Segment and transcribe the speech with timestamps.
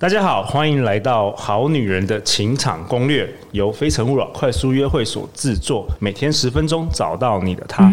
[0.00, 7.92] 大家好，欢迎来到《好女人的情场攻略》，由非诚勿扰快速约会所制作，每天十分钟，找到你的他。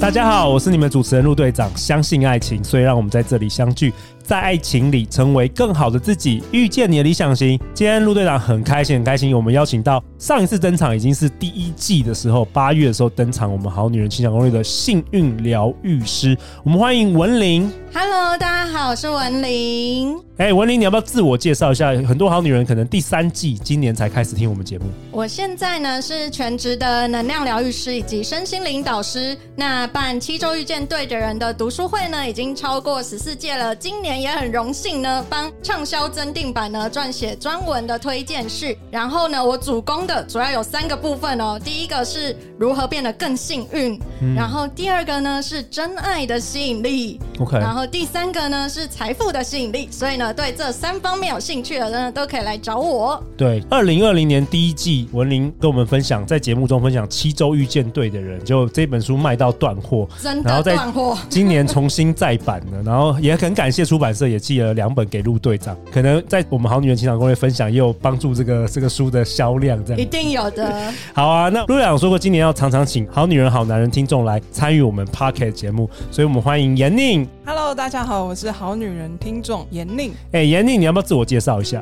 [0.00, 1.70] 大家好，我是你们主持人陆队长。
[1.76, 3.94] 相信爱情，所以让我们在这里相聚。
[4.22, 7.58] 在爱情里成为更好的自己，遇见你的理想型。
[7.74, 17.70] 今天陆队长很开心，很开心，我们邀请到上一次登场已经是第一季的时候，八月的时候登场，我们好女人情场攻略的幸运疗愈师，我们欢迎文玲。
[17.94, 20.18] Hello，大家好，我是文玲。
[20.38, 21.90] 哎、欸，文玲，你要不要自我介绍一下？
[22.06, 24.86] 很多好女人可能第三季今年才开始听我们节目。
[25.10, 29.36] 我现在呢是全职的能量疗愈师以及身心灵导师。
[29.54, 33.76] 那办七周遇见对的人的读书会呢，已经超过十四届了。
[33.76, 38.76] 今年也很荣幸呢，帮畅销增订版呢撰写专文的推荐序。
[38.90, 41.60] 然后呢，我主攻的主要有三个部分哦。
[41.62, 47.20] 第一个是如何变得更幸运，嗯、然后第二个呢是真爱的吸引力。
[47.38, 47.82] OK，然后。
[47.92, 53.22] 第三个呢是财富的吸引力，所以呢，对这三方面有兴趣的人呢，都可以来找我。
[53.36, 61.18] 对，二零二零年第一季，文玲跟我们分享，在节目中分享七周遇见对的人，就这本书卖到断货，真的断货。
[61.28, 70.92] 今年重新再版了，然后也很感谢出版社也寄了两本给陆队长，可能在我们好女人情场攻略分享也有帮助这个这个书的销量，这样一定有的。
[71.14, 77.24] 好啊，那陆队长说过，今年要常常请好女人好男人听众来参与我们 Pocket 节目，所以我们欢迎严宁。
[77.46, 80.10] Hello，大家好，我是好女人听众严宁。
[80.32, 81.80] 哎、欸，妍宁，你要不要自我介绍一下？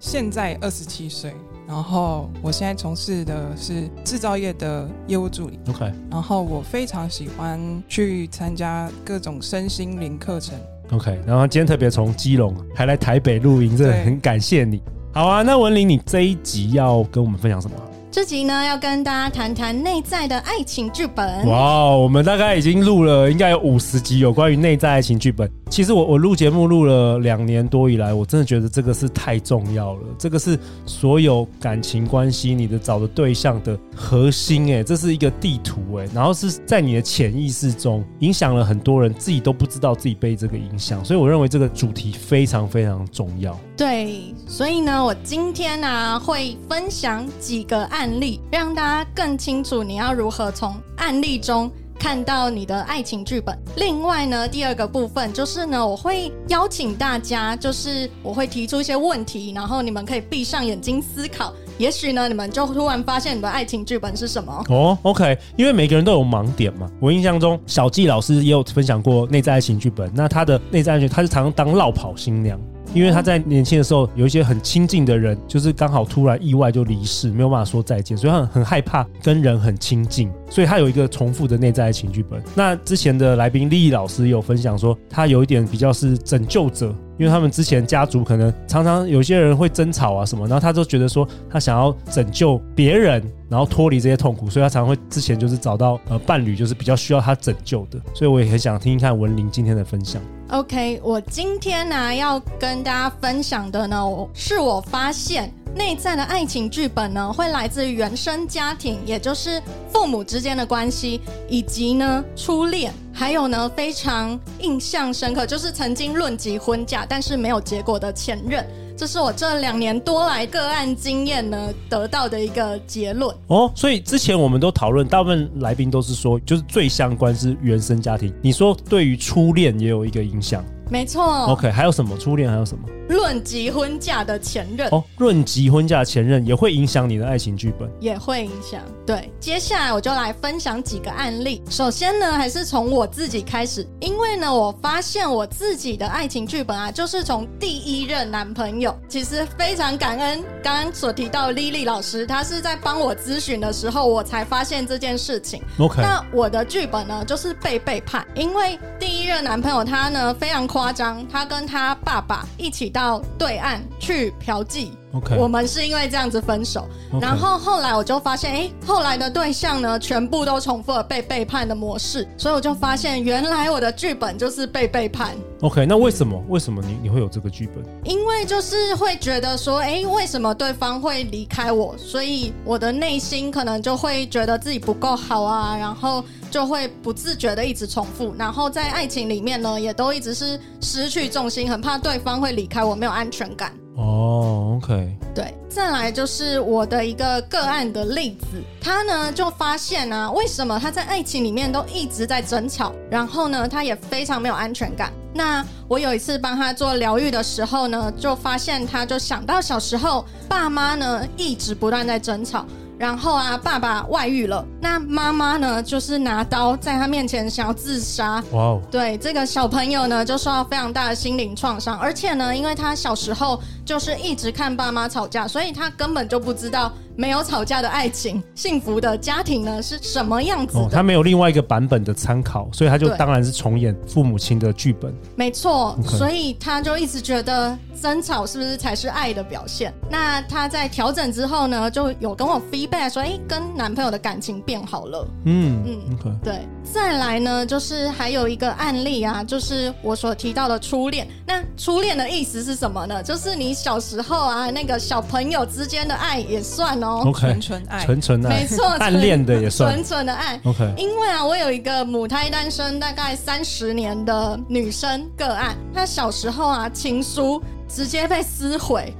[0.00, 1.34] 现在二十七岁，
[1.66, 5.58] 然后我现在从事的是制造业的业务助理。
[5.68, 10.54] OK，然后我非常喜欢去参加各种身心灵课程。
[10.90, 14.80] OK，然后今天特别从基隆还来台北录音，真的很感谢你。
[15.12, 17.76] 好啊，那文玲，你这一集要跟我们分享什么？
[18.10, 21.46] 这集呢，要跟大家谈谈内在的爱情剧本。
[21.46, 25.48] 哇，我们大概已经录了，应该有五十集有关于内在爱情剧本。
[25.68, 30.02] 其实我我录节目录了两年多以来，我真的觉得这个是太重要了。
[30.18, 41.04] 这个是所有感情关系你的找的对象的核心，哎，这是一个地图，哎，然后是在你的潜意识中影响了很多人，自己都不知道自己被这个影响。
[41.04, 43.58] 所以我认为这个主题非常非常重要。
[43.76, 47.88] 对，所以呢，我今天呢、啊、会分享几个。
[47.88, 53.58] 案例让大家更清楚你要如何从案例中看到你的爱情剧本。
[53.76, 61.52] 另外呢，第二个部分就是呢，我会邀请大家，就是我会提出一些问题，然后你们可以闭上眼睛思考。
[61.78, 64.64] 也许呢，你们就突然发现你的爱情剧本是什么。
[64.68, 66.90] 哦，OK，因为每个人都有盲点嘛。
[67.00, 70.10] 我印象中，小纪老师也有分享过内在爱情剧本。
[70.12, 72.60] 那他的内在爱情，他是常常当落跑新娘。
[72.94, 82.42] 因为他在年轻的时候有一些很亲近的人，就是刚好突然意外就离世，没有办法说再见，所以他很害怕跟人很亲近，所以他有一个重复的内在爱情剧本。
[82.54, 86.94] 那之前的来宾莉莉老师有分享说，他有一点比较是拯救者。
[87.18, 97.98] 因为他们之前家族可能常常有些人会争吵啊什么，然后他就觉得说他想要拯救别人，然后脱离这些痛苦，所以他常常会之前就是找到呃伴侣，就是比较需要他拯救的。
[98.14, 100.22] 所以我也很想听一看文林今天的分享。
[100.50, 103.98] OK，我今天呢要跟大家分享的呢，
[104.32, 109.62] 是我发现内在的爱情剧本呢会来自于原生家庭，也就是
[109.92, 112.92] 父母之间的关系，以及呢初恋。
[113.12, 118.64] 还有呢，非常印象深刻，就是曾经论及婚嫁但是没有结果的前任，
[118.96, 123.34] 这是我这两年多来个案经验呢得到的一个结论。
[123.48, 128.32] 哦，所以之前我们都讨论，大部分来宾都是说，就是最相关是原生家庭。
[128.40, 130.64] 你说对于初恋也有一个影响？
[130.90, 131.24] 没错。
[131.46, 132.16] OK，还有什么？
[132.18, 132.84] 初恋还有什么？
[133.08, 138.82] 论及婚嫁的前任哦，论及婚嫁前任也会影响你的爱情剧本，也会影响。
[139.06, 141.62] 对，接下来我就来分享几个案例。
[141.70, 148.94] 首先呢，还是从我自己开始，因为呢，我发现我自己的爱情剧本啊，就是从第一任男朋友。
[149.08, 155.62] 其实非常感恩刚刚所提到的莉莉老师，她是在帮我咨询的时候，我才发现这件事情。
[155.78, 163.20] OK，那我的剧本呢，就是被背叛，因为第一任男朋友他呢非常夸张，他跟他爸爸一起到。
[163.36, 164.90] 对岸去嫖妓。
[165.12, 165.36] Okay.
[165.38, 166.86] 我们是因为这样子分手.
[167.18, 175.34] 然后后来我就发现，哎，后来的对象呢，全部都重复了被背叛的模式，所以我就发现，原来我的剧本就是被背叛。
[175.62, 176.38] OK，那为什么？
[176.48, 177.82] 为什么你你会有这个剧本？
[178.04, 181.96] 因为就是会觉得说，哎，为什么对方会离开我？
[181.96, 193.72] 所以我的内心可能就会觉得自己不够好啊，然后就会不自觉的一直重复，然后在爱情里面呢，也都一直是失去重心，很怕对方会离开我，没有安全感。
[193.96, 205.12] 哦，OK，对，再来就是我的一个个案的例子，他呢就发现啊，为什么他在爱情里面都一直在争吵，然后呢，他也非常没有安全感。
[205.34, 212.64] 那我有一次帮他做疗愈的时候呢，就发现他就想到小时候爸妈呢一直不断在争吵。
[212.96, 218.42] 然后啊，爸爸外遇了，那妈妈呢，就是拿刀在他面前想要自杀。
[218.52, 218.80] 哇哦！
[218.90, 226.92] 对，这个小朋友呢，就受到非常大的心灵创伤，而且呢，因为他小时候就是一直看爸妈吵架，所以他根本就不知道。
[227.16, 230.84] 没有吵架的爱情，幸福的家庭呢是什么样子的？
[230.84, 235.12] 哦，他没有另外一个版本的参考，所以他就当然是重演父母亲的剧本。
[235.34, 239.92] 没错.所以他就一直觉得争吵是不是才是爱的表现？
[240.08, 245.26] 那他在调整之后呢，就有跟我 feedback 说，哎，跟男朋友的感情变好了。
[245.46, 246.44] 嗯嗯，Okay.
[246.44, 246.68] 对。
[246.92, 251.26] 再来呢，就是还有一个案例啊，就是我所提到的初恋。
[251.46, 253.22] 那初恋的意思是什么呢？
[253.22, 257.22] 就是你小时候啊，那个小朋友之间的爱也算哦。
[257.24, 260.60] OK，纯纯爱，纯纯爱，没错， 暗恋的也算纯纯的爱。
[260.64, 269.14] OK，因为啊，我有一个母胎单身大概三十年的女生个案，她小时候啊，情书直接被撕毁。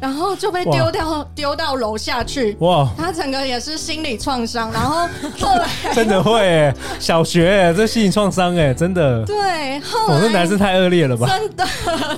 [0.00, 2.56] 然后就被丢掉，丢到楼下去。
[2.60, 2.88] 哇！
[2.96, 4.70] 他整个也是心理创伤。
[4.72, 5.08] 然后
[5.40, 9.24] 后来真的会，小学这心理创伤哎，真的。
[9.24, 11.26] 对，后来我这男生太恶劣了吧？
[11.28, 11.64] 真的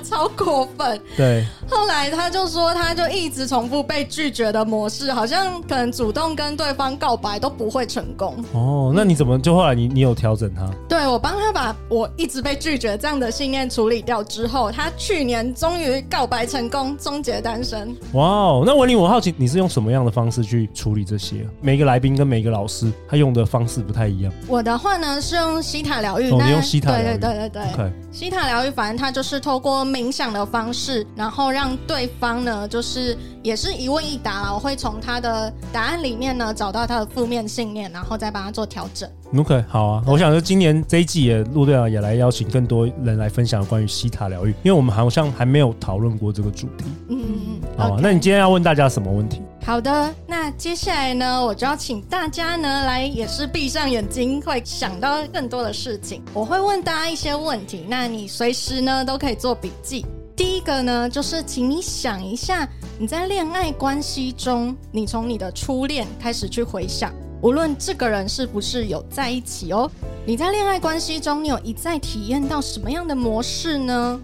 [0.02, 1.00] 超过分。
[1.16, 1.44] 对。
[1.70, 8.42] 后来他就说，他就一直重复被拒绝的模式，好像可能主动跟对方告白都不会成功。
[8.52, 10.68] 哦，那你怎么就后来你你有调整他？
[10.88, 17.67] 对，我帮他把我一直被拒绝这样的信念处理掉之后，他去年终于告白成功，终结单身。
[18.12, 21.46] 哇哦，那文玲，我好奇你是用什么样的方式去处理这些？
[21.60, 24.32] 每个来宾跟每个老师他用的方式不太一样。
[24.46, 27.62] 我的话呢是用西塔疗愈，哦，你用西塔疗愈，对对对对对。
[27.84, 27.92] Okay.
[28.10, 34.52] 希塔疗愈，反正它就是透过冥想的方式，然后让对方呢，就是也是一问一答啦。
[34.52, 39.08] 我会从他的答案里面呢找到他的负面信念，然后再帮他做调整。
[39.36, 40.02] OK，好啊。
[40.06, 46.84] 我想说今年这一季也陆队长也来邀请更多人来分享关于西塔疗愈，因为我们好像还没有讨论过这个主题。
[47.08, 47.60] 嗯嗯嗯。
[47.76, 48.00] 好啊，Okay.
[48.00, 49.42] 那你今天要问大家什么问题？
[49.64, 56.22] 好的，那接下来呢，我就要请大家呢来，也是闭上眼睛，会想到更多的事情。
[56.32, 60.06] 我会问大家一些问题，那你随时呢都可以做笔记。
[60.34, 62.66] 第一个呢，就是请你想一下，
[62.98, 69.90] 你在恋爱关系中，你从你的初恋开始去回想，无论这个人是不是有在一起哦，
[70.26, 74.20] 你在恋爱关系中，你有一再体验到什么样的模式呢？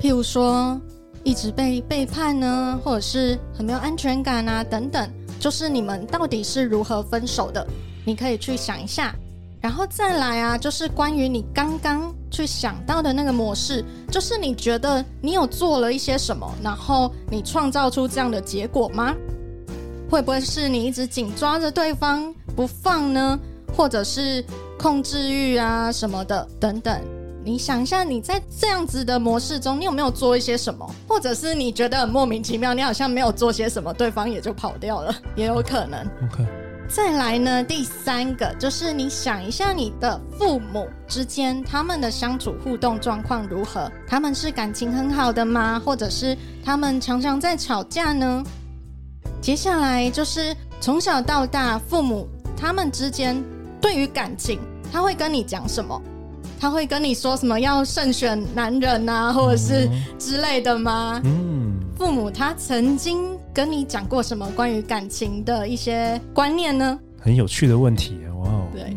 [0.00, 0.80] 譬如说。
[1.26, 5.10] 一直被背叛呢，或者是很没有安全感啊，等等，
[5.40, 7.66] 就是你们到底是如何分手的？
[8.04, 9.16] 你可以去想一下，
[9.58, 19.14] 然后再来啊，就是关于你刚刚去想到的那个模式，就是你觉得你有做了一些什么，然后你创造出这样的结果吗？
[20.08, 23.38] 会不会是你一直紧抓着对方不放呢？
[23.76, 24.44] 或者是
[24.78, 27.00] 控制欲啊什么的等等？
[27.44, 30.88] 你想一下，你在这样子的模式中，你有没有做一些什么？
[31.08, 36.00] 或者是你觉得很莫名其妙，你好像没有做些什么，对方也就跑掉了， 也有可能。
[36.00, 36.46] OK。
[36.88, 43.90] 再来呢，第三个就是你想一下，你的父母之间他们的相处互动状况如何？
[44.06, 45.80] 他们是感情很好的吗？
[45.84, 48.44] 或者是他们常常在吵架呢？
[49.44, 53.44] 接下来就是从小到大，父母他们之间
[53.78, 54.58] 对于感情，
[54.90, 56.00] 他会跟你讲什么？
[56.58, 59.86] 他会跟你说什么要慎选男人啊，或者是
[60.18, 61.20] 之类的吗？
[61.24, 66.98] 嗯，父母他曾经跟你讲过什么关于感情的一些观念呢？
[67.20, 68.96] 很有趣的问题哇哦，对。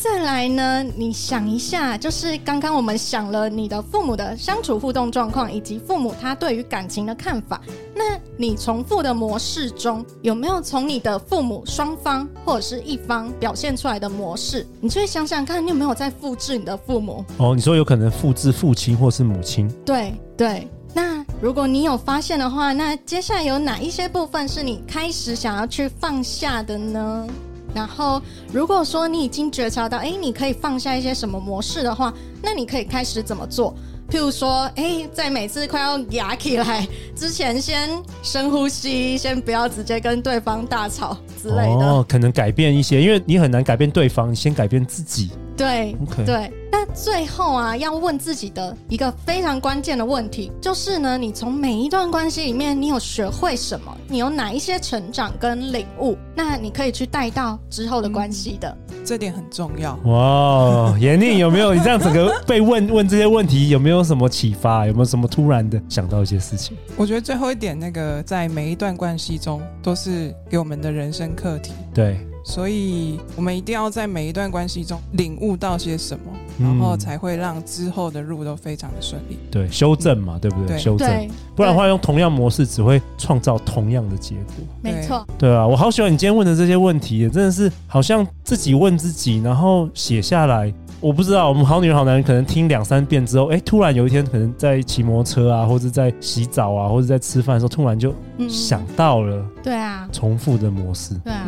[0.00, 7.60] 再来呢，你想一下，就是刚刚我们想了你的父母的相处互动状况，以及父母他对于感情的看法。
[7.96, 14.64] 那你重复的模式中，有没有从你的父母双方或者是一方表现出来的模式？
[14.80, 17.24] 你去想想看，你有没有在复制你的父母？
[17.38, 19.68] 哦，你说有可能复制父亲或是母亲？
[19.84, 20.68] 对对。
[20.94, 27.26] 那如果你有发现的话，那接下来有哪一些部分是你开始想要去放下的呢？
[27.78, 28.20] 然后，
[28.52, 33.72] 如果说你已经觉察到，哎，你可以放下一些什么模式的话，那你可以开始怎么做？
[34.10, 37.88] 譬如说，哎，在每次快要压起来之前，先
[38.20, 41.86] 深呼吸，先不要直接跟对方大吵之类的。
[41.86, 45.30] 哦，可能改变一些，因为你很难改变对方，你先改变自己。
[45.58, 46.24] 对，Okay.
[46.24, 46.52] 对。
[46.70, 53.96] 那最后啊，要问自己的一个非常关键的问题，就是呢，你从每一段关系里面，你有学会什么？
[54.06, 56.16] 你有哪一些成长跟领悟？
[56.34, 58.68] 那你可以去带到之后的关系的。
[58.90, 59.98] 嗯这点很重要。
[60.04, 64.86] 哇，严宁有没有你这样整个被问问这些问题，有没有什么启发？
[64.86, 66.76] 有没有什么突然的想到一些事情？
[66.94, 71.72] 我觉得最后一点，那个在每一段关系中都是给我们的人生课题。
[71.94, 72.20] 对。
[72.48, 79.38] 所以，我们一定要在每一段关系中领悟到些什么，然后才会让之后的路都非常的顺利。
[79.50, 80.78] 对，修正嘛，对不对？
[80.78, 84.64] 修正，不然的话用同样模式只会创造同样的结果。
[84.80, 85.26] 没错。
[85.36, 90.72] 对啊，我好喜欢你今天问的这些问题，真的是好像自己问自己，然后写下来。
[91.00, 98.14] 我不知道，我们好女人好男人可能听两三遍之后，哎，突然有一天可能在骑摩托车啊，或者在洗澡啊，或者在吃饭的时候，突然就
[98.48, 99.44] 想到了。
[99.62, 100.08] 对啊。
[100.10, 101.14] 重复的模式。
[101.22, 101.46] 对啊。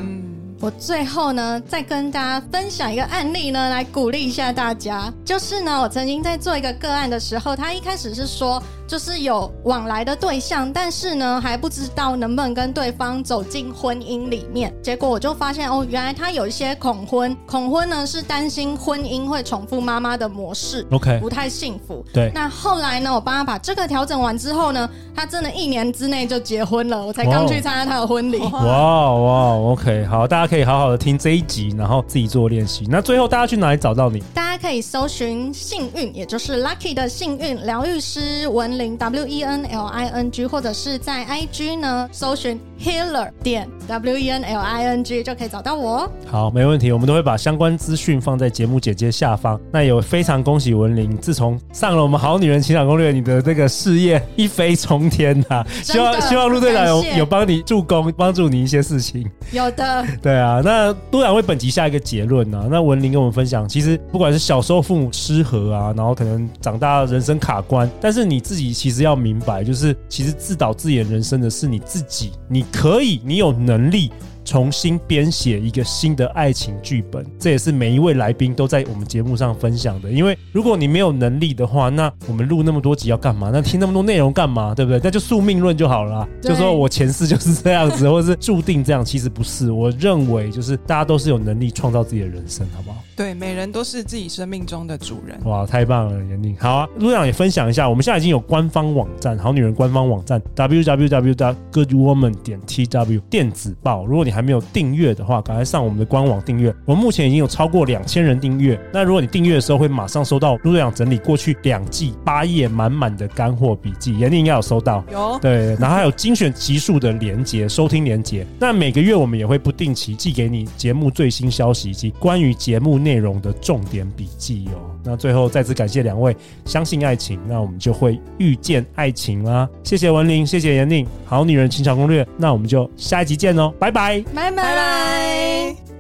[0.63, 5.11] 我最后呢，再跟大家分享一个案例呢，来鼓励一下大家。
[5.25, 14.75] 就是呢，我曾经在做一个个案的时候，他一开始是说，就是有往来的对象，但是呢，还不知道能不能跟对方走进婚姻里面。
[14.83, 22.05] 结果我就发现，哦，原来他有一些恐婚，恐婚呢是担心婚姻会重复妈妈的模式，OK，不太幸福。
[22.13, 22.33] 对。
[22.35, 27.07] 那后来呢，我帮他把这个调整完之后呢，他真的一年之内就结婚了。
[27.07, 28.39] 我才刚去参加他的婚礼。
[28.39, 30.51] 哇哇，OK，好，大家。
[30.51, 32.85] 可以好好的听这一集，然后自己做练习。
[32.91, 34.19] 那最后大家去哪里找到你？
[34.35, 44.31] 大家可以搜寻幸运，也就是 Lucky 的幸运疗愈师文玲 W E N L I N G，或者是在 IG 呢搜寻 Healer 点 W E
[44.31, 46.11] N L I N G 就可以找到我。
[46.27, 49.59] 好，没问题，我们都会把相关资讯放在节目简介下方。
[49.73, 55.65] 那有非常恭喜文玲，自从上了我们好女人情感攻略，你的这个事业一飞冲天呐！
[55.83, 59.27] 希望希望陆队长有有帮你助攻，帮助你一些事情。
[59.53, 60.37] 有的， 对。
[60.37, 62.69] 啊，那都想为本集下一个结论呢、啊？
[62.71, 74.11] 那文林跟我们分享，其实不管是小时候父母失和啊，然后可能长大人生卡关，但是你自己其实要明白，就是其实自导自演人生的是你自己，你可以，你有能力。
[74.51, 80.11] 重新编写一个新的爱情剧本，这也是每一位来宾都在我们节目上分享的。
[80.11, 83.51] 因为如果你没有能力的话，那我们录那么多集要干嘛？
[83.53, 84.75] 那听那么多内容干嘛？
[84.75, 85.01] 对不对？
[85.05, 89.05] 那就宿命论就好了，就说我前世就是这样子，或者是注定这样。
[89.05, 92.97] 其实不是，我认为就是大家都是有能力创造自己的人生，好不好？
[93.21, 95.39] 对，每人都是自己生命中的主人。
[95.45, 96.57] 哇，太棒了，严宁。
[96.59, 104.05] 好啊，陆长也分享一下，我们现在已经有官方网站，好女人官方网站 www.goodwoman 点 tw 电子报。
[104.07, 106.75] 如果你还还没有订阅的话，赶快上我们的官网订阅。
[106.87, 108.81] 我们目前已经有超过两千人订阅。
[108.91, 115.05] 那如果你订阅的时候，会马上收到陆队长整理过去两季八页满满的干货笔记，严宁应该有收到。
[115.13, 118.47] 有对，然后还有精选集数的连接，收听连接。
[118.59, 124.91] 那每个月我们也会不定期寄给你节目最新消息以及关于节目内容的重点笔记哦。
[125.05, 129.69] 那最后再次感谢两位，相信爱情，那我们就会遇见爱情啦。
[129.83, 132.27] 谢谢文玲，谢谢严宁，好女人情场攻略。
[132.37, 134.23] 那我们就下一集见哦，拜拜。
[134.35, 136.00] 拜拜。